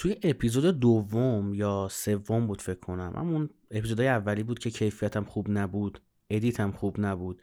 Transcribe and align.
توی 0.00 0.16
اپیزود 0.22 0.80
دوم 0.80 1.54
یا 1.54 1.88
سوم 1.90 2.46
بود 2.46 2.62
فکر 2.62 2.80
کنم 2.80 3.12
همون 3.16 3.50
اپیزودهای 3.70 4.08
اولی 4.08 4.42
بود 4.42 4.58
که 4.58 4.70
کیفیتم 4.70 5.24
خوب 5.24 5.46
نبود 5.50 6.00
ادیتم 6.30 6.70
خوب 6.70 6.96
نبود 6.98 7.42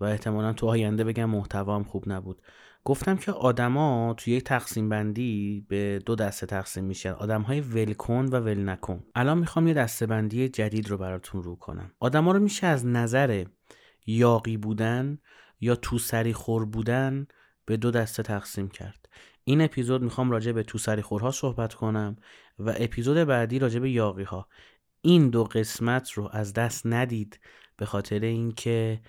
و 0.00 0.04
احتمالا 0.04 0.52
تو 0.52 0.66
آینده 0.66 1.04
بگم 1.04 1.30
محتوام 1.30 1.84
خوب 1.84 2.04
نبود. 2.06 2.42
گفتم 2.84 3.16
که 3.16 3.32
آدما 3.32 4.14
توی 4.16 4.34
یک 4.34 4.44
تقسیم 4.44 4.88
بندی 4.88 5.66
به 5.68 6.02
دو 6.06 6.14
دسته 6.14 6.46
تقسیم 6.46 6.84
میشن 6.84 7.10
آدم 7.10 7.42
های 7.42 7.60
ولکن 7.60 8.24
و 8.24 8.36
ول 8.36 8.68
نکن 8.68 9.04
الان 9.14 9.38
می‌خوام 9.38 9.68
یه 9.68 9.74
دسته 9.74 10.06
بندی 10.06 10.48
جدید 10.48 10.90
رو 10.90 10.98
براتون 10.98 11.42
رو 11.42 11.56
کنم. 11.56 11.90
آدما 12.00 12.32
رو 12.32 12.40
میشه 12.40 12.66
از 12.66 12.86
نظر 12.86 13.44
یاقی 14.06 14.56
بودن 14.56 15.18
یا 15.60 15.76
تو 15.76 15.98
سری 15.98 16.32
خور 16.32 16.64
بودن 16.64 17.26
به 17.66 17.76
دو 17.76 17.90
دسته 17.90 18.22
تقسیم 18.22 18.68
کرد. 18.68 19.03
این 19.44 19.60
اپیزود 19.60 20.02
می‌خوام 20.02 20.30
راجع 20.30 20.52
به 20.52 20.62
تو 20.62 20.78
سری 20.78 21.02
خورها 21.02 21.30
صحبت 21.30 21.74
کنم 21.74 22.16
و 22.58 22.74
اپیزود 22.76 23.16
بعدی 23.16 23.58
راجع 23.58 23.78
به 23.78 23.90
یاقی 23.90 24.22
ها 24.22 24.48
این 25.00 25.30
دو 25.30 25.44
قسمت 25.44 26.10
رو 26.10 26.28
از 26.32 26.52
دست 26.52 26.86
ندید 26.86 27.40
به 27.76 27.86
خاطر 27.86 28.20
اینکه 28.20 29.00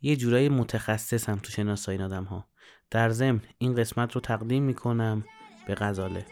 یه 0.00 0.16
جورایی 0.16 0.48
متخصصم 0.48 1.36
تو 1.36 1.50
شناسایی 1.50 1.98
آدم 1.98 2.24
ها 2.24 2.48
در 2.90 3.10
ضمن 3.10 3.40
این 3.58 3.74
قسمت 3.74 4.12
رو 4.12 4.20
تقدیم 4.20 4.62
می‌کنم 4.62 5.24
به 5.66 5.74
غزاله. 5.74 6.26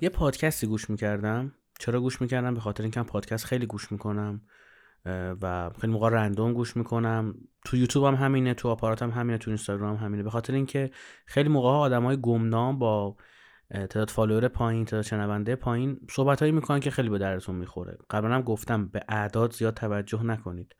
یه 0.00 0.08
پادکستی 0.08 0.66
گوش 0.66 0.90
می‌کردم. 0.90 1.52
چرا 1.78 2.00
گوش 2.00 2.20
می‌کردم؟ 2.20 2.54
به 2.54 2.60
خاطر 2.60 2.82
اینکه 2.82 3.02
پادکست 3.02 3.44
خیلی 3.44 3.66
گوش 3.66 3.92
می‌کنم 3.92 4.40
و 5.42 5.70
خیلی 5.80 5.92
موقع 5.92 6.08
رندوم 6.08 6.52
گوش 6.52 6.76
می‌کنم. 6.76 7.34
تو 7.64 7.76
یوتیوب 7.76 8.04
هم 8.04 8.14
همینه 8.14 8.54
تو 8.54 8.68
آپاراتم 8.68 9.10
هم 9.10 9.20
همینه 9.20 9.38
تو 9.38 9.50
اینستاگرام 9.50 9.96
هم 9.96 10.04
همینه. 10.04 10.22
به 10.22 10.30
خاطر 10.30 10.54
اینکه 10.54 10.90
خیلی 11.26 11.48
موقع 11.48 11.68
ها 11.68 11.78
آدم 11.78 12.04
های 12.04 12.20
گمنام 12.20 12.78
با 12.78 13.16
تعداد 13.70 14.10
فالوور 14.10 14.48
پایین 14.48 14.84
تعداد 14.84 15.04
شنونده 15.04 15.56
پایین 15.56 16.00
صحبت 16.10 16.40
هایی 16.40 16.52
می‌کنن 16.52 16.80
که 16.80 16.90
خیلی 16.90 17.08
به 17.08 17.18
درتون 17.18 17.56
می‌خوره. 17.56 17.98
قبلا 18.10 18.34
هم 18.34 18.42
گفتم 18.42 18.86
به 18.86 19.04
اعداد 19.08 19.52
زیاد 19.52 19.74
توجه 19.74 20.22
نکنید. 20.22 20.74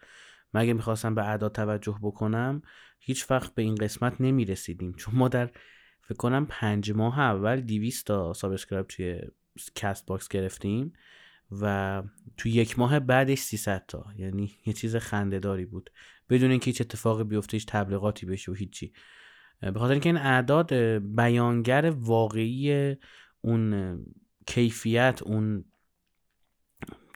مگه 0.54 0.72
می‌خواستم 0.72 1.14
به 1.14 1.28
اعداد 1.28 1.52
توجه 1.52 1.98
بکنم 2.02 2.62
هیچ 2.98 3.30
وقت 3.30 3.54
به 3.54 3.62
این 3.62 3.74
قسمت 3.74 4.20
نمی‌رسیدیم. 4.20 4.92
چون 4.92 5.14
ما 5.14 5.28
در 5.28 5.50
فکر 6.02 6.16
کنم 6.16 6.46
پنج 6.46 6.92
ماه 6.92 7.20
اول 7.20 7.60
200 7.60 8.06
تا 8.06 8.32
subscribe 8.32 8.86
توی 8.86 9.20
Castbox 9.74 10.28
گرفتیم 10.28 10.92
و 11.60 12.02
تو 12.36 12.48
یک 12.48 12.78
ماه 12.78 13.00
بعدش 13.00 13.38
300 13.38 13.86
تا. 13.86 14.06
یعنی 14.16 14.54
یه 14.66 14.72
چیز 14.72 14.96
خنده‌داری 14.96 15.66
بود. 15.66 15.90
بدون 16.28 16.50
اینکه 16.50 16.64
هیچ 16.64 16.80
اتفاقی 16.80 17.24
بیفته 17.24 17.56
هیچ 17.56 17.66
تبلیغاتی 17.66 18.26
بشه 18.26 18.52
و 18.52 18.54
هیچی. 18.54 18.92
به 19.60 19.78
خاطر 19.78 19.92
اینکه 19.92 20.08
این 20.08 20.16
اعداد 20.16 20.72
بیانگر 20.98 21.92
واقعی 21.96 22.96
اون 23.40 23.98
کیفیت 24.46 25.22
اون 25.22 25.64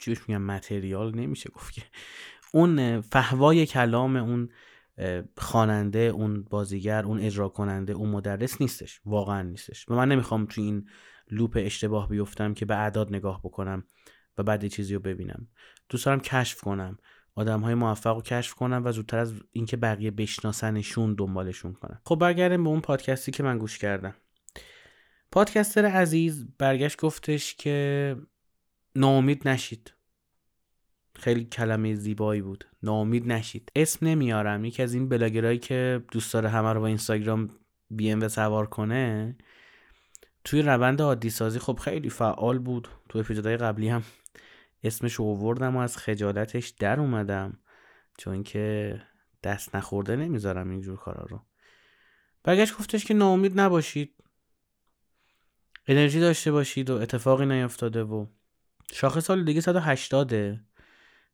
چی 0.01 0.17
میگم 0.29 0.43
material 0.43 1.17
نمیشه 1.17 1.51
گفت 1.51 1.75
که. 1.75 1.83
اون 2.55 3.01
فحوای 3.01 3.67
کلام 3.67 4.17
اون 4.17 4.49
خواننده 5.39 5.99
اون 5.99 6.43
بازیگر 6.43 7.05
اون 7.05 7.21
اجرا 7.21 7.49
کننده 7.49 7.93
اون 7.93 8.11
مدرس 8.11 8.61
نیستش. 8.61 9.01
واقعا 9.05 9.43
نیستش. 9.43 9.89
و 9.89 9.95
من 9.95 10.09
نمی‌خوام 10.09 10.47
تو 10.47 10.61
این 10.61 10.89
لوپ 11.31 11.59
اشتباه 11.61 12.09
بیفتم 12.09 12.55
که 12.55 12.65
به 12.65 12.77
اعداد 12.77 13.15
نگاه 13.15 13.41
بکنم 13.43 13.85
و 14.39 14.43
بعد 14.43 14.67
چیزی 14.67 14.95
رو 14.95 15.01
ببینم. 15.01 15.49
دوست 15.89 16.07
دارم 16.07 16.21
کشف 16.21 16.61
کنم. 16.61 16.99
آدم 17.35 17.61
های 17.61 17.75
موفق 17.75 18.15
رو 18.15 18.23
کشف 18.23 18.55
کنم 18.55 18.83
و 18.85 18.93
زودتر 18.93 19.19
از 19.19 19.35
اینکه 19.53 19.77
بقیه 19.77 20.11
بشناسنشون 20.11 21.15
دنبالشون 21.15 21.73
کنم. 21.73 22.01
خب 22.05 22.17
برگردیم 22.17 22.65
به 22.65 22.71
اون 22.71 22.81
پادکستی 22.81 23.33
که 23.33 23.43
من 23.43 23.59
گوش 23.59 23.79
کردم. 23.79 24.15
پادکستر 25.33 25.85
عزیز 25.85 26.47
برگشت 26.59 27.01
گفتش 27.01 27.55
که 27.55 28.17
ناامید 28.97 29.49
نشید. 29.49 29.94
خیلی 31.17 31.45
کلمه 31.45 31.95
زیبایی 31.95 32.43
بود. 32.43 32.65
ناامید 32.83 33.33
نشید. 33.33 33.73
اسم 33.77 34.07
نمیارم. 34.07 34.65
یکی 34.65 34.83
از 34.83 34.95
این 34.95 35.09
بلاگرایی 35.09 35.59
که 35.59 36.05
دوست 36.13 36.33
داره 36.33 36.49
همه 36.49 36.73
رو 36.73 36.81
با 36.81 36.87
اینستاگرام 36.87 37.51
بی 37.91 38.11
ام 38.11 38.29
سوار 38.29 38.67
کنه 38.67 39.37
توی 40.45 40.63
روند 40.63 41.03
عادی 41.03 41.31
سازی 41.31 41.59
خب 41.59 41.79
خیلی 41.79 42.11
فعال 42.11 42.59
بود. 42.59 42.89
تو 43.09 43.19
اپیزودهای 43.19 43.57
قبلی 43.57 43.89
هم 43.89 44.03
اسمش 44.85 45.21
اووردم 45.21 45.77
و 45.77 45.79
از 45.79 45.97
خجالتش 45.97 46.69
در 46.69 47.01
اومدم. 47.01 47.59
چون 48.19 48.43
که 48.43 49.01
دست 49.43 49.77
نخورده 49.77 50.17
نمی‌ذارم 50.17 50.71
اینجور 50.71 50.97
کارا 50.97 51.27
رو. 51.31 51.41
برگشت 52.45 52.79
گفتش 52.79 53.05
که 53.05 53.15
ناامید 53.15 53.61
نباشید. 53.61 54.15
انرژی 55.87 56.21
داشته 56.21 56.53
باشید 56.53 56.91
و 56.91 56.95
اتفاقی 56.95 57.47
نیفتاده 57.47 58.03
و 58.03 58.27
شاخص 58.93 59.25
سال 59.25 59.45
دیگه 59.45 59.61
180 59.61 60.61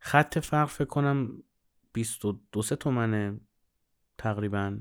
خط 0.00 0.38
فرق 0.38 0.68
فکر 0.68 0.84
کنم 0.84 1.42
22 1.92 2.62
سه 2.62 2.76
تومنه 2.76 3.40
تقریبا. 4.18 4.78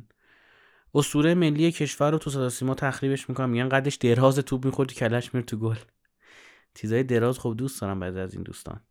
اسطوره 0.94 1.34
ملی 1.34 1.72
کشور 1.72 2.12
رو 2.12 2.18
تو 2.18 2.30
صدا 2.30 2.50
سیما 2.50 2.76
تخریبش 2.76 3.30
می‌کنم. 3.30 3.50
میگن 3.50 3.70
قدش 3.70 3.96
دراز 3.96 4.40
توپ 4.40 4.66
میخوردی 4.66 4.96
کلش 4.96 5.34
میره 5.34 5.46
تو 5.46 5.58
گل. 5.58 5.76
چیزای 6.74 7.04
دراز 7.04 7.40
خب 7.40 7.56
دوست 7.58 7.82
دارم 7.82 8.00
بعد 8.00 8.18
از 8.18 8.34
این 8.34 8.44
دوستان. 8.44 8.82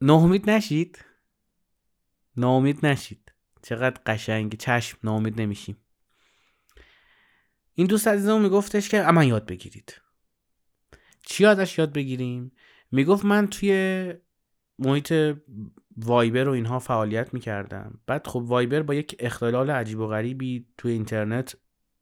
ناامید 0.00 0.50
نشید؟ 0.50 1.04
ناامید 2.36 2.86
نشید. 2.86 3.32
چقدر 3.62 4.00
قشنگ 4.06 4.56
چشم 4.56 4.98
ناامید 5.04 5.40
نمیشیم. 5.40 5.76
این 7.74 7.86
دوست 7.86 8.08
عزیزمون 8.08 8.42
میگفتش 8.42 8.88
که 8.88 9.08
اما 9.08 9.24
یاد 9.24 9.46
بگیرید. 9.46 10.00
چی 11.26 11.44
ازش 11.44 11.78
یاد 11.78 11.92
بگیریم؟ 11.92 12.52
می‌گفت 12.90 13.24
من 13.24 13.46
توی 13.46 14.14
محیط 14.78 15.36
وایبر 15.96 16.48
و 16.48 16.52
اینها 16.52 16.78
فعالیت 16.78 17.34
می‌کردم. 17.34 18.00
بعد 18.06 18.26
خب 18.26 18.42
وایبر 18.46 18.82
با 18.82 18.94
یک 18.94 19.16
اختلال 19.18 19.70
عجیب 19.70 20.00
و 20.00 20.06
غریبی 20.06 20.66
توی 20.78 20.92
اینترنت 20.92 21.56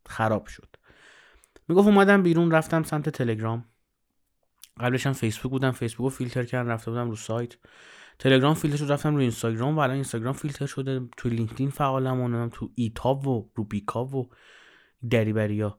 خراب 0.06 0.46
شد. 0.46 0.76
می‌گفت 1.68 1.88
اومدم 1.88 2.22
بیرون 2.22 2.50
رفتم 2.50 2.82
سمت 2.82 3.08
تلگرام. 3.08 3.64
قبلش 4.80 5.06
هم 5.06 5.12
فیسبوک 5.12 5.52
بودم 5.52 5.70
فیسبوک 5.70 6.04
رو 6.04 6.10
فیلتر 6.10 6.44
کردم 6.44 6.68
رفته 6.68 6.90
بودم 6.90 7.10
رو 7.10 7.16
سایت. 7.16 7.56
تلگرام 8.18 8.54
فیلتر 8.54 8.76
شد 8.76 8.92
رفتم 8.92 9.14
رو 9.14 9.20
اینستاگرام 9.20 9.76
و 9.76 9.78
الان 9.78 9.94
اینستاگرام 9.94 10.32
فیلتر 10.32 10.66
شده. 10.66 11.08
تو 11.16 11.28
لینکدین 11.28 11.70
فعالم 11.70 12.20
و 12.20 12.48
تو 12.48 12.70
ایتاب 12.74 13.26
و 13.26 13.50
رو 13.54 13.64
بیکاب 13.64 14.14
و 14.14 14.30
دریبریا. 15.10 15.78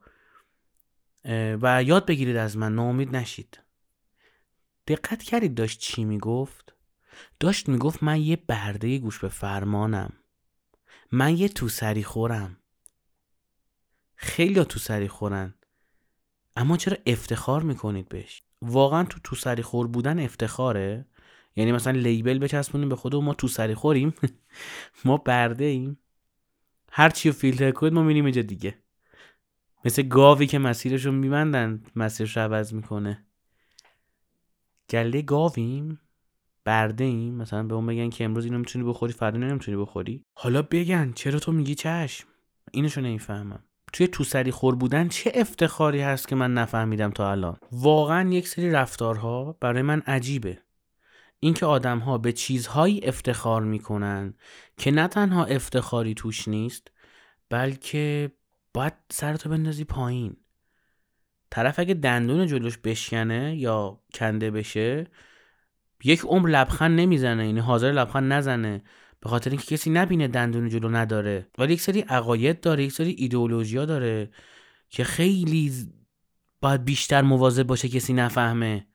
و 1.62 1.84
یاد 1.84 2.06
بگیرید 2.06 2.36
از 2.36 2.58
من 2.58 2.76
ناامید 2.76 3.16
نشید. 3.16 3.62
دقت 4.88 5.24
کردید 5.24 5.56
داشت 5.56 5.80
چی 5.80 6.04
می‌گفت؟ 6.04 6.75
داشت 7.40 7.70
می‌گفت 7.70 8.04
من 8.04 8.22
یه 8.22 8.36
برده 8.36 8.98
گوش 8.98 9.20
به 9.20 9.30
فرمانم. 9.30 10.14
من 11.12 11.38
یه 11.38 11.50
تو 11.50 11.70
سری 11.70 12.04
خورم. 12.04 12.58
خیلی 14.16 14.64
تو 14.64 14.80
سری 14.80 15.08
خورن. 15.08 15.54
اما 16.56 16.78
چرا 16.78 16.98
افتخار 17.06 17.64
می‌کنید 17.64 18.10
بهش؟ 18.10 18.42
واقعا 18.62 19.04
تو 19.04 19.20
تو 19.24 19.36
سری 19.36 19.62
خور 19.62 19.88
بودن 19.88 20.20
افتخاره؟ 20.20 21.06
یعنی 21.56 21.72
مثلا 21.72 22.00
لیبل 22.00 22.40
بچسبونیم 22.40 22.90
به 22.90 22.96
خود 22.96 23.16
ما 23.16 23.34
تو 23.34 23.48
سری 23.48 23.76
خوریم؟ 23.76 24.14
ما 25.06 25.18
برده 25.18 25.66
ایم. 25.66 26.00
هر 26.92 27.10
چی 27.10 27.32
فیلتر 27.32 27.72
کنید 27.72 27.94
ما 27.94 28.04
میریم 28.04 28.26
اینجا 28.26 28.42
دیگه. 28.42 28.78
مثل 29.86 30.04
گاوی 30.04 30.48
که 30.48 30.60
مسیرشو 30.60 31.12
میبندن 31.12 31.84
مسیرش 31.96 32.38
عوض 32.38 32.74
می‌کنه. 32.74 33.26
گله 34.90 35.22
گاویم؟ 35.22 36.00
برده 36.66 37.04
ایم 37.04 37.34
مثلا 37.34 37.64
به 37.64 37.76
اون 37.76 37.86
بگن 37.86 38.10
که 38.10 38.24
امروز 38.24 38.46
اینو 38.46 38.58
می‌تونی 38.58 38.86
بخوری 38.86 39.14
فردا 39.14 39.38
نمی‌تونی 39.38 39.78
بخوری. 39.78 40.24
حالا 40.34 40.62
بگن 40.62 41.12
چرا 41.12 41.40
تو 41.40 41.52
میگی 41.52 41.76
چشم؟ 41.76 42.28
اینشو 42.72 43.02
نمی‌فهمم. 43.02 43.64
توی 43.94 44.08
تو 44.08 44.24
سری 44.24 44.52
خور 44.52 44.76
بودن 44.76 45.08
چه 45.08 45.32
افتخاری 45.36 46.02
هست 46.02 46.28
که 46.28 46.36
من 46.36 46.54
نفهمیدم 46.54 47.12
تا 47.12 47.32
الان؟ 47.32 47.58
واقعا 47.72 48.30
یک 48.30 48.48
سری 48.48 48.72
رفتارها 48.72 49.58
برای 49.60 49.82
من 49.82 50.00
عجیبه. 50.00 50.60
اینکه 51.40 51.66
آدمها 51.66 52.18
به 52.18 52.32
چیزهایی 52.32 53.02
افتخار 53.04 53.64
می‌کنن 53.64 54.34
که 54.78 54.92
نه 54.92 55.08
تنها 55.08 55.46
افتخاری 55.46 56.14
توش 56.14 56.48
نیست 56.48 56.92
بلکه 57.50 58.32
باید 58.74 58.94
سرتو 59.10 59.50
بندازی 59.50 59.84
پایین. 59.84 60.38
طرف 61.50 61.80
اگه 61.80 61.94
دندون 61.94 62.48
جلوش 62.48 62.78
بشکنه 62.78 63.56
یا 63.56 64.00
کنده 64.14 64.52
بشه 64.52 65.08
یک 66.04 66.22
عمر 66.22 66.50
لبخند 66.50 67.00
نمی‌زنه 67.00 67.46
یعنی 67.46 67.60
حاضر 67.60 67.92
لبخند 67.92 68.34
نزنه. 68.34 68.84
به 69.20 69.30
خاطر 69.30 69.50
اینکه 69.50 69.66
کسی 69.66 69.90
نبینه 69.90 70.28
دندون 70.28 70.70
جلو 70.70 70.90
نداره. 70.90 71.48
ولی 71.58 71.74
یک 71.74 71.82
سری 71.82 72.02
عقاید 72.02 72.60
داره 72.62 72.84
یک 72.84 72.92
سری 72.92 73.12
ایدئولوژیا 73.12 73.86
داره 73.86 74.32
که 74.90 75.04
خیلی 75.04 75.72
باید 76.62 76.86
بیشتر 76.86 77.22
مواظب 77.22 77.64
باشه 77.64 77.90
کسی 77.90 78.14
نفهمه. 78.14 78.88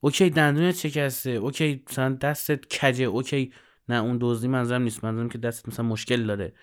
OK 0.00 0.30
دندونت 0.30 0.74
شکسته. 0.74 1.30
OK 1.30 1.84
مثلا 1.90 2.14
دستت 2.14 2.78
کجه. 2.78 3.04
OK 3.04 3.52
نه 3.88 3.96
اون 3.96 4.18
دزدی 4.20 4.48
منظورم 4.48 4.82
نیست. 4.82 5.04
منظورم 5.04 5.28
که 5.28 5.38
دستت 5.38 5.68
مثلا 5.68 5.86
مشکل 5.86 6.26
داره. 6.26 6.54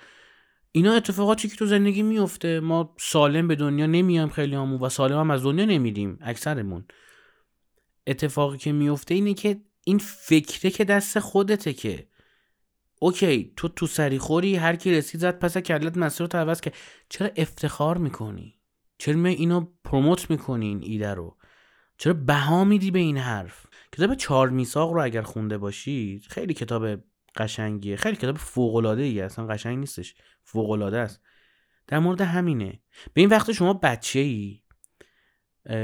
اینا 0.71 0.93
اتفاقاتی 0.93 1.47
که 1.47 1.55
تو 1.55 1.65
زندگی 1.65 2.03
میفته. 2.03 2.59
ما 2.59 2.95
سالم 2.99 3.47
به 3.47 3.55
دنیا 3.55 3.85
نمیایم 3.85 4.29
خیلیامون 4.29 4.79
و 4.79 4.89
سالم 4.89 5.19
هم 5.19 5.31
از 5.31 5.43
دنیا 5.43 5.65
نمیریم 5.65 6.17
اکثرمون. 6.21 6.85
اتفاقی 8.07 8.57
که 8.57 8.71
میفته 8.71 9.13
اینه 9.13 9.33
که 9.33 9.61
این 9.83 9.97
فکره 9.97 10.71
که 10.71 10.83
دست 10.83 11.19
خودته 11.19 11.73
که 11.73 12.07
OK 12.99 13.53
تو 13.55 13.67
تو 13.67 13.87
سری 13.87 14.17
خوری 14.17 14.55
هر 14.55 14.75
کی 14.75 14.91
رسید 14.91 15.21
زد 15.21 15.39
پس 15.39 15.57
کلت 15.57 15.97
مسیر 15.97 16.27
رو 16.33 16.39
عوض 16.39 16.61
که 16.61 16.71
چرا 17.09 17.29
افتخار 17.35 17.97
می‌کنی؟ 17.97 18.59
چرا 18.97 19.15
می 19.15 19.29
اینو 19.29 19.67
پروموت 19.83 20.29
می‌کنی 20.29 20.67
این 20.67 20.79
ایده 20.83 21.13
رو؟ 21.13 21.37
چرا 21.97 22.13
بها 22.13 22.63
میدی 22.63 22.91
به 22.91 22.99
این 22.99 23.17
حرف؟ 23.17 23.65
کتاب 23.91 24.15
چهار 24.15 24.49
میساق 24.49 24.93
رو 24.93 25.03
اگر 25.03 25.21
خونده 25.21 25.57
باشید 25.57 26.25
خیلی 26.29 26.53
کتاب 26.53 26.99
قشنگیه 27.35 27.95
خیلی 27.95 28.15
کتاب 28.15 28.37
فوق 28.37 28.75
العاده 28.75 29.01
ای 29.01 29.21
اصلا 29.21 29.47
قشنگ 29.47 29.77
نیستش 29.77 30.15
فوق 30.43 30.69
العاده 30.69 30.97
است. 30.97 31.21
در 31.87 31.99
مورد 31.99 32.21
همینه. 32.21 32.79
به 33.13 33.21
این 33.21 33.29
وقت 33.29 33.51
شما 33.51 33.73
بچه 33.73 34.19
ای 34.19 34.61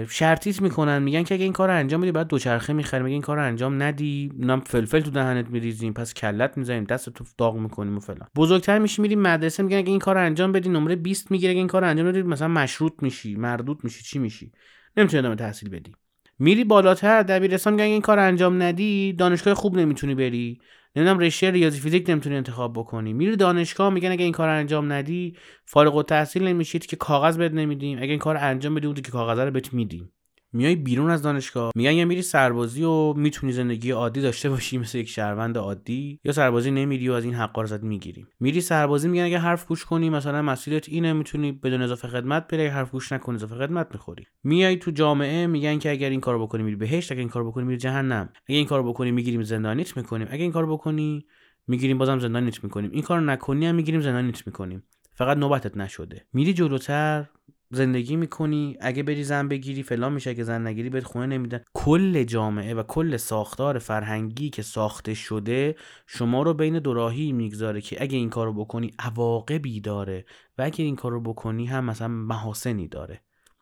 شرطیت 0.10 0.62
می‌کنن 0.62 1.04
میگن 1.04 1.24
که 1.24 1.36
اگه 1.36 1.44
این 1.44 1.54
کار 1.54 1.68
رو 1.68 1.75
انجام 1.75 2.01
بدی 2.01 2.12
بعد 2.12 2.28
دوچرخه 2.28 2.74
می‌خریم 2.74 3.06
اگه 3.06 3.13
این 3.13 3.22
کار 3.22 3.38
رو 3.38 3.44
انجام 3.44 3.83
ندی 3.83 4.31
نم 4.39 4.60
فلفل 4.60 5.00
تو 5.00 5.12
دهنت 5.12 5.50
میریزیم 5.50 5.94
پس 5.94 6.13
کلت 6.13 6.57
می‌زنیم 6.57 6.83
دست 6.83 7.10
تو 7.10 7.25
داغ 7.38 7.57
می‌کنیم 7.57 7.98
و 7.98 8.00
فلان. 8.00 8.28
بزرگتر 8.36 8.80
میشی 8.80 9.01
میری 9.01 9.16
مدرسه 9.16 9.63
میگن 9.63 9.78
اگه 9.78 9.89
این 9.89 10.00
کار 10.00 10.16
رو 10.16 10.22
انجام 10.22 10.51
بدی 10.51 10.69
نمره 10.69 10.95
20 10.95 11.31
می‌گیره 11.31 11.51
اگه 11.51 11.60
این 11.60 11.68
کار 11.68 11.81
رو 11.81 11.88
انجام 11.88 12.07
بدی 12.07 12.22
مثلا 12.22 12.48
مشروط 12.48 12.94
میشی 13.01 13.36
مردود 13.36 13.83
میشی 13.83 14.04
چی 14.04 14.19
میشی؟ 14.19 14.51
نمی‌تونی 14.98 15.19
ادامه 15.19 15.36
تحصیل 15.36 15.69
بدی. 15.69 15.92
میری 16.41 16.63
بالاتر 16.63 17.23
دبیرستان 17.23 17.73
میگن 17.73 17.85
این 17.85 18.01
کار 18.01 18.19
انجام 18.19 18.63
ندی 18.63 19.13
دانشگاه 19.13 19.53
خوب 19.53 19.77
نمی‌تونی 19.77 20.15
بری. 20.15 20.61
نمی‌دونم 20.95 21.19
رشته 21.19 21.51
ریاضی 21.51 21.79
فیزیک 21.79 22.09
نمی‌تونی 22.09 22.35
انتخاب 22.35 22.73
بکنی. 22.73 23.13
میری 23.13 23.35
دانشگاه 23.35 23.89
میگن 23.93 24.11
اگه 24.11 24.23
این 24.23 24.33
کار 24.33 24.49
انجام 24.49 24.91
ندی 24.91 25.35
فارغ 25.65 25.95
التحصیل 25.95 26.43
نمیشید 26.43 26.85
که 26.85 26.95
کاغذ 26.95 27.38
بد 27.38 27.53
نمیدیم. 27.53 27.97
اگه 27.97 28.09
این 28.09 28.19
کار 28.19 28.38
انجام 28.38 28.75
بدی 28.75 28.88
اون 28.88 28.95
که 28.95 29.11
کاغذ 29.11 29.39
رو 29.39 29.51
بهت 29.51 29.73
میدیم. 29.73 30.11
میای 30.53 30.75
بیرون 30.75 31.09
از 31.09 31.21
دانشگاه 31.21 31.71
میگن 31.75 31.94
یا 31.94 32.06
میری 32.06 32.21
سربازی 32.21 32.83
و 32.83 33.13
می‌تونی 33.13 33.53
زندگی 33.53 33.92
عادی 33.92 34.21
داشته 34.21 34.50
باشی 34.50 34.77
مثل 34.77 34.98
یک 34.98 35.09
شهروند 35.09 35.57
عادی 35.57 36.19
یا 36.24 36.31
سربازی 36.31 36.71
نمیری 36.71 37.09
و 37.09 37.13
از 37.13 37.24
این 37.24 37.33
حقا 37.33 37.62
رو 37.62 37.77
می‌گیریم. 37.81 38.27
میری 38.39 38.62
سربازی 38.62 39.07
میگن 39.07 39.24
اگه 39.24 39.38
حرف 39.38 39.65
گوش 39.68 39.86
کنی 39.86 40.09
مثلا 40.09 40.42
مسیرت 40.42 40.89
اینه 40.89 41.13
می‌تونی 41.13 41.51
بدون 41.51 41.81
اضافه 41.81 42.07
خدمت 42.07 42.48
بری 42.48 42.65
حرف 42.65 42.92
گوش 42.92 43.12
نکنی 43.12 43.36
اضافه 43.36 43.56
خدمت 43.56 43.88
می‌خوری. 43.92 44.25
میای 44.44 44.77
تو 44.77 44.92
جامعه 44.92 45.48
میگن 45.48 45.80
که 45.80 45.92
اگر 45.92 46.09
این 46.09 46.19
کارو 46.19 46.48
بکنی 46.48 46.63
میری 46.63 46.75
بهشت 46.75 47.12
اگه 47.12 47.19
این 47.19 47.30
کارو 47.30 47.51
بکنی 47.51 47.63
میری 47.63 47.77
جهنم. 47.77 48.30
اگه 48.48 48.57
این 48.57 48.65
کارو 48.65 48.89
بکنی 48.89 49.12
می‌گیریم 49.12 49.44
زندانیت 49.44 49.98
می‌کنیم. 49.98 50.27
اگه 50.31 50.44
این 50.44 50.51
کارو 50.51 50.77
بکنی 50.77 51.25
می‌گیریم 51.68 51.98
بازم 51.98 52.19
زندانیت 52.19 52.63
می‌کنیم. 52.63 52.92
این 52.92 53.01
کارو 53.01 53.21
نکنی 53.21 53.65
هم 53.65 53.75
می‌گیریم 53.75 54.01
زندانیت 54.01 54.48
می‌کنیم. 54.48 54.83
فقط 55.13 55.38
نوبتت 55.38 55.77
نشده. 55.77 56.25
میری 56.33 56.53
جلوتر 56.53 57.25
زندگی 57.73 58.15
می‌کنی 58.15 58.77
اگه 58.81 59.03
بری 59.03 59.23
زن 59.23 59.47
بگیری 59.47 59.83
فلان 59.83 60.13
میشه 60.13 60.29
اگه 60.29 60.44
زن 60.44 60.68
نگیری 60.68 60.89
بهت 60.89 61.03
خونه 61.03 61.25
نمیدن. 61.25 61.62
کل 61.73 62.23
جامعه 62.23 62.73
و 62.73 62.83
کل 62.83 63.18
ساختار 63.18 63.79
فرهنگی 63.79 64.50
که 64.50 64.62
ساخته 64.62 65.13
شده 65.13 65.75
شما 66.07 66.44
رو 66.44 66.53
بین 66.53 66.79
دوراهی 66.79 67.31
می‌گذاره 67.31 67.81
که 67.81 68.03
اگه 68.03 68.18
این 68.18 68.29
کارو 68.29 68.53
بکنی 68.53 68.91
عواقبی 69.00 69.81
داره 69.81 70.25
و 70.57 70.62
اگه 70.62 70.85
این 70.85 70.95
کارو 70.95 71.21
بکنی 71.21 71.65
هم 71.65 71.85
مثلا 71.85 72.07
محاسنی 72.07 72.88
داره 72.88 73.21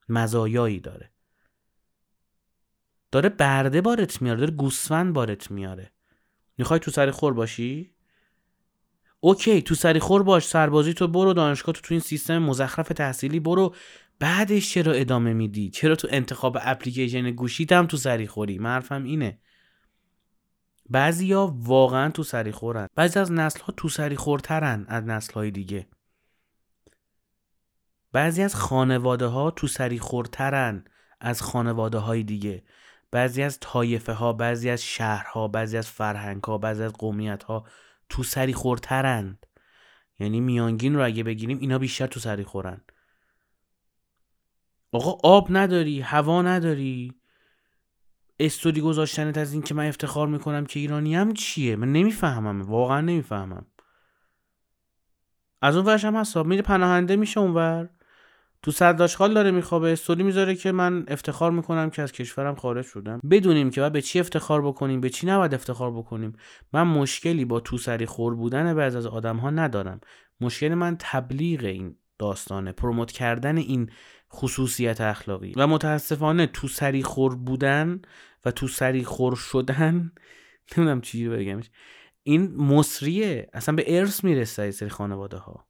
مزایایی 0.10 0.80
داره. 0.80 1.12
داره 3.12 3.30
برده 3.30 3.82
بارت 3.82 4.22
میاره 4.22 4.40
داره 4.40 4.52
گوسفند 4.52 5.14
بارت 5.14 5.52
میاره. 5.52 5.92
می‌خوای 6.58 6.80
تو 6.80 6.92
سر 6.92 7.12
خور 7.12 7.34
باشی؟ 7.34 7.92
اوکی 9.20 9.62
تو 9.62 9.76
سری 9.76 10.00
خور 10.00 10.24
باش 10.24 10.48
سربازی 10.48 10.94
تو 10.94 11.08
برو 11.08 11.34
دانشگاه 11.34 11.76
تو 11.76 11.82
تو 11.82 11.94
این 11.94 12.00
سیستم 12.00 12.38
مزخرف 12.38 12.88
تحصیلی 12.88 13.40
برو. 13.40 13.76
بعدش 14.20 14.74
چرا 14.74 14.94
ادامه 14.94 15.34
میدی؟ 15.34 15.70
چرا 15.70 15.96
تو 15.96 16.08
انتخاب 16.12 16.58
اپلیکیشن 16.62 17.32
گوشیت 17.32 17.72
هم 17.72 17.88
تو 17.88 17.98
سری 17.98 18.28
خوری 18.28 18.58
حرفم 18.58 19.04
اینه. 19.04 19.40
بعضیا 20.90 21.56
واقعا 21.58 22.10
تو 22.10 22.24
سری 22.24 22.52
خورن 22.52 22.88
بعضی 22.96 23.20
از 23.20 23.32
نسل 23.32 23.60
ها 23.60 23.74
تو 23.78 23.90
سری 23.90 24.16
خورترن 24.16 24.86
از 24.88 25.04
نسل 25.04 25.34
های 25.34 25.52
دیگه. 25.52 25.88
بعضی 28.12 28.42
از 28.42 28.56
خانواده 28.56 29.26
ها 29.26 29.52
تو 29.52 29.68
سری 29.68 30.00
خورترن 30.00 30.86
از 31.20 31.42
خانواده 31.42 31.98
های 31.98 32.24
دیگه. 32.24 32.64
بعضی 33.12 33.44
از 33.44 33.60
طایفه 33.60 34.14
ها 34.14 34.34
بعضی 34.34 34.70
از 34.70 34.84
شهرها 34.84 35.48
بعضی 35.48 35.78
از 35.78 35.88
فرهنگ 35.88 36.44
ها 36.44 36.58
بعضی 36.58 36.84
از 36.84 36.94
قومیت 36.94 37.44
ها 37.44 37.66
تو 38.10 38.24
سری 38.24 38.54
خورترند 38.54 39.46
یعنی 40.20 40.40
میانگین 40.40 40.96
رو 40.96 41.06
اگه 41.06 41.24
بگیریم 41.24 41.58
اینا 41.60 41.78
بیشتر 41.80 42.08
تو 42.08 42.20
سری 42.20 42.44
خورن. 42.44 42.82
آقا 44.92 45.30
آب 45.30 45.48
نداری 45.50 46.02
هوا 46.02 46.42
نداری. 46.42 47.14
استوری 48.40 48.82
گذاشتنت 48.82 49.38
از 49.38 49.54
این 49.54 49.62
که 49.62 49.74
من 49.74 49.88
افتخار 49.88 50.28
می‌کنم 50.28 50.66
که 50.66 50.80
ایرانی 50.80 51.16
هم 51.16 51.34
چیه؟ 51.34 51.76
من 51.76 51.92
نمی‌فهمم 51.92 52.62
واقعا 52.62 53.02
نمی‌فهمم. 53.02 53.66
از 55.62 55.76
اون 55.76 55.86
ورش 55.86 56.06
هم 56.06 56.16
هست 56.16 56.38
میره 56.38 56.62
پناهنده 56.62 57.16
میشه 57.16 57.40
اونور. 57.40 57.90
تو 58.64 58.72
سرداشخال 58.72 59.34
داره 59.34 59.52
میخوابه 59.52 59.92
استوری 59.92 60.24
می‌ذاره 60.24 60.56
که 60.56 60.72
من 60.72 61.06
افتخار 61.08 61.52
می‌کنم 61.52 61.90
که 61.90 62.02
از 62.02 62.12
کشورم 62.12 62.56
خارج 62.56 62.86
شدم. 62.86 63.20
بدونیم 63.32 63.70
که 63.70 63.82
باید 63.82 63.94
به 63.94 64.02
چی 64.02 64.20
افتخار 64.20 64.62
بکنیم 64.62 65.02
به 65.02 65.10
چی 65.10 65.28
نباید 65.28 65.54
افتخار 65.54 65.92
بکنیم. 65.92 66.34
من 66.74 66.84
مشکلی 66.84 67.46
با 67.46 67.60
تو 67.60 67.78
سری 67.78 68.06
خور 68.06 68.36
بودن 68.36 68.74
بعض 68.74 68.96
از 68.96 69.06
آدم 69.06 69.38
ها 69.38 69.50
ندارم. 69.50 70.00
مشکل 70.42 70.74
من 70.74 70.96
تبلیغ 71.00 71.64
این 71.64 71.96
داستانه 72.20 72.72
پروموت 72.72 73.12
کردن 73.12 73.58
این 73.58 73.90
خصوصیت 74.34 75.02
اخلاقی. 75.02 75.54
و 75.56 75.68
متاسفانه 75.68 76.48
تو 76.48 76.68
سری 76.68 77.04
خور 77.04 77.36
بودن 77.36 78.02
و 78.46 78.52
تو 78.52 78.68
سری 78.68 79.04
خور 79.04 79.36
شدن 79.36 80.12
نمی‌دونم 80.78 81.02
چی 81.02 81.30
بگمش 81.30 81.70
این 82.24 82.56
مصریه. 82.56 83.50
اصلا 83.54 83.76
به 83.76 84.00
ارث 84.00 84.24
می‌رسه 84.24 84.72
سری 84.72 84.90
خانواده 84.90 85.38
ها 85.38 85.69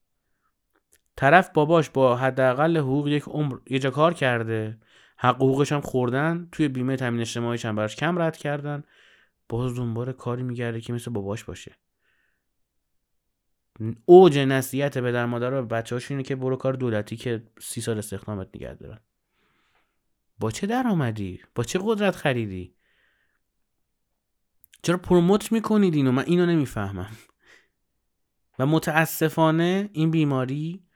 طرف 1.20 1.50
باباش 1.50 1.90
با 1.90 2.16
حداقل 2.16 2.78
حقوق 2.78 3.08
یک 3.08 3.24
عمر 3.24 3.58
یه 3.68 3.80
جا 3.80 3.92
کار 3.92 4.14
کرده. 4.14 4.78
حق 5.18 5.36
حقوقش 5.36 5.72
هم 5.72 5.82
خوردن 5.82 6.48
توی 6.52 6.68
بیمه 6.68 6.96
تامین 6.96 7.22
اجتماعیش 7.22 7.66
هم 7.66 7.76
براش 7.76 7.96
کم 7.96 8.20
رد 8.20 8.38
کردن. 8.38 8.84
باز 9.50 9.76
دنبال 9.76 10.12
کاری 10.12 10.44
میگرده 10.44 10.82
که 10.82 10.94
مثل 10.94 11.12
باباش 11.12 11.44
باشه. 11.44 11.76
اوج 14.06 14.38
نصیحت 14.38 14.98
در 14.98 15.26
مادر 15.26 15.54
و 15.54 15.66
بچه 15.66 16.00
اینه 16.10 16.24
که 16.24 16.36
برو 16.36 16.56
کار 16.56 16.74
دولتی 16.74 17.18
که 17.18 17.44
سی 17.62 17.82
سال 17.82 17.98
استخدامت 17.98 18.48
نگه 18.56 18.74
دارن. 18.74 19.00
با 20.40 20.52
چه 20.52 20.68
درآمدی؟ 20.68 21.42
با 21.56 21.64
چه 21.64 21.80
قدرت 21.84 22.16
خریدی؟ 22.16 22.74
چرا 24.82 24.98
پروموت 24.98 25.52
می‌کنید 25.52 25.94
اینو؟ 25.94 26.12
من 26.12 26.24
اینو 26.26 26.46
نمی‌فهمم. 26.46 27.12
و 28.60 28.66
متاسفانه 28.66 29.90
این 29.94 30.12
بیماری 30.12 30.89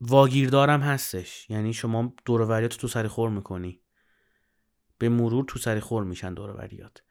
واگیردارم 0.00 0.80
هستش. 0.80 1.50
یعنی 1.50 1.72
شما 1.72 2.14
دوروریات 2.24 2.76
تو 2.76 2.88
سری 2.88 3.08
خور 3.08 3.30
می‌کنی. 3.30 3.80
به 4.98 5.08
مرور 5.08 5.44
تو 5.44 5.58
سری 5.58 5.80
خور 5.80 6.04
میشن 6.04 6.34
دوروریات 6.34 7.02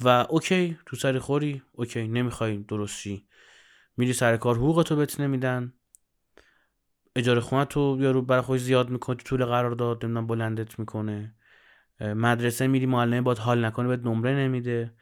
و 0.00 0.26
اوکی 0.28 0.78
تو 0.86 0.96
سری 0.96 1.18
خوری 1.18 1.62
اوکی 1.72 2.08
نمی‌خوای 2.08 2.56
درست 2.56 2.98
شی 2.98 3.28
میری 3.96 4.12
سر 4.12 4.36
کار 4.36 4.56
حقوق 4.56 4.82
تو 4.82 4.96
بهت 4.96 5.20
نمیدن. 5.20 5.72
اجاره 7.16 7.40
خونه 7.40 7.64
تو 7.64 7.96
یارو 8.00 8.22
برای 8.22 8.42
خودش 8.42 8.60
زیاد 8.60 8.90
می‌کنه 8.90 9.16
طول 9.16 9.44
قرار 9.44 9.70
داد 9.70 10.04
نمی‌دونم 10.04 10.26
بلندت 10.26 10.78
می‌کنه. 10.78 11.34
مدرسه 12.00 12.66
میری 12.66 12.86
معلمه 12.86 13.20
باد 13.20 13.38
حال 13.38 13.64
نکنه 13.64 13.88
بهت 13.88 14.00
نمره 14.00 14.34
نمیده. 14.34 14.94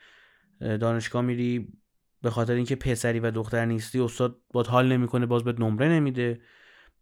دانشگاه 0.60 1.22
میری 1.22 1.72
به 2.22 2.30
خاطر 2.30 2.52
اینکه 2.52 2.76
پسری 2.76 3.20
و 3.20 3.30
دختر 3.30 3.64
نیستی 3.64 4.00
استاد 4.00 4.40
با 4.52 4.62
حال 4.62 4.92
نمی‌کنه 4.92 5.26
باز 5.26 5.44
بهت 5.44 5.60
نمره 5.60 5.88
نمیده. 5.88 6.40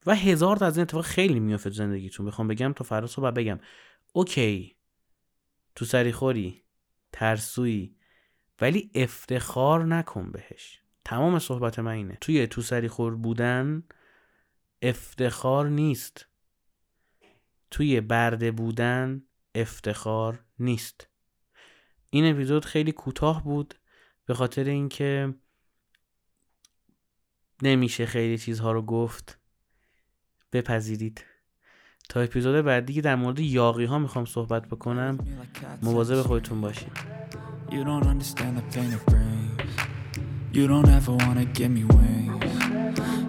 و 0.07 0.15
هزار 0.15 0.57
تا 0.57 0.67
از 0.67 0.77
این 0.77 0.83
اتفاق 0.83 1.05
خیلی 1.05 1.41
میافت 1.41 1.71
زندگیتون. 1.71 2.27
بخوام 2.27 2.49
بگم 2.49 2.73
تو 2.73 2.85
فردا 2.85 3.07
صبح 3.07 3.31
بگم. 3.31 3.59
اوکی. 4.13 4.77
تو 5.75 5.85
سری 5.85 6.13
خوری. 6.13 6.63
ترسویی. 7.13 7.97
ولی 8.61 8.91
افتخار 8.95 9.85
نکن 9.85 10.33
بهش. 10.33 10.81
تمام 11.05 11.39
صحبت 11.39 11.79
من 11.79 11.93
اینه. 11.93 12.19
توی 12.21 12.47
تو 12.47 12.63
سری 12.63 12.89
خور 12.89 13.17
بودن 13.17 13.83
افتخار 14.83 15.69
نیست. 15.69 16.27
توی 17.71 18.01
برده 18.01 18.51
بودن 18.51 19.23
افتخار 19.55 20.45
نیست. 20.59 21.09
این 22.11 22.35
اپیزود 22.35 22.65
خیلی 22.65 22.93
کوتاه 22.93 23.45
بود. 23.45 23.75
به 24.27 24.35
خاطر 24.35 24.65
اینکه 24.65 25.35
نمیشه 27.63 28.07
خیلی 28.07 28.39
چیزها 28.39 28.73
رو 28.73 28.83
گفت 28.83 29.39
بپذیرید. 30.53 31.25
تا 32.09 32.21
اپیزود 32.21 32.65
بعدی 32.65 32.93
که 32.93 33.01
در 33.01 33.17
مورد 33.17 33.41
یاقی 33.41 33.85
ها 33.85 33.99
می‌خوام 33.99 34.25
صحبت 34.25 34.69
بکنم 34.69 35.19
مواظب 35.83 36.23
خودتون 36.23 36.61
باشید 36.61 36.93
You 37.69 37.85
don't 37.85 38.07
understand 38.07 38.57
the 38.59 38.65
pain 38.73 38.91
it 38.97 39.05
brings. 39.11 39.73
You 40.57 40.65
don't 40.73 40.89
ever 40.99 41.13
wanna 41.23 41.45
give 41.59 41.71
me 41.79 41.85
wings. 41.97 42.45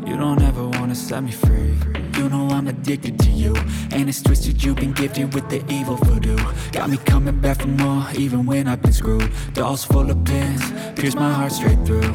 You 0.10 0.16
don't 0.24 0.42
ever 0.50 0.66
wanna 0.76 0.96
set 0.96 1.22
me 1.24 1.32
free. 1.32 1.87
You 2.18 2.30
know 2.30 2.50
I'm 2.50 2.68
addicted 2.68 3.20
to 3.20 3.30
you. 3.30 3.56
And 3.92 4.10
it's 4.10 4.24
twisted 4.24 4.64
you've 4.64 4.78
been 4.78 4.94
gifted 4.94 5.36
with 5.36 5.50
the 5.50 5.64
evil 5.72 5.98
voodoo. 5.98 6.38
Got 6.72 6.90
me 6.90 6.98
coming 6.98 7.40
back 7.40 7.62
for 7.62 7.68
more 7.68 8.08
even 8.18 8.46
when 8.48 8.68
I've 8.68 8.82
been 8.82 8.92
screwed. 8.92 9.32
Dolls 9.54 9.86
full 9.86 10.10
of 10.10 10.24
pins, 10.26 10.64
pierce 11.00 11.14
my 11.14 11.32
heart 11.32 11.52
straight 11.52 11.80
through. 11.86 12.12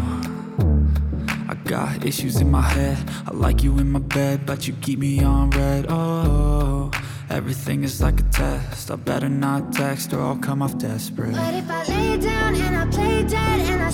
I 1.49 1.55
got 1.65 2.05
issues 2.05 2.41
in 2.41 2.51
my 2.51 2.63
head. 2.63 2.99
I 3.29 3.31
like 3.33 3.63
you 3.63 3.79
in 3.79 3.93
my 3.93 3.99
bed 4.01 4.47
But 4.47 4.67
you 4.67 4.75
keep 4.81 4.99
me 4.99 5.23
on 5.23 5.51
red. 5.51 5.87
Oh, 5.89 6.91
everything 7.31 7.85
is 7.85 8.01
like 8.01 8.19
a 8.19 8.25
test. 8.25 8.91
I 8.91 8.97
better 8.97 9.29
not 9.29 9.73
text 9.73 10.13
or 10.15 10.21
I'll 10.21 10.37
come 10.37 10.63
off 10.63 10.79
desperate. 10.79 11.33
But 11.33 11.55
if 11.55 11.71
I 11.71 11.85
lay 11.85 12.17
down 12.17 12.55
and 12.57 12.77
I 12.77 12.87
play 12.87 13.23
dead 13.23 13.61
And 13.71 13.83
I 13.83 13.91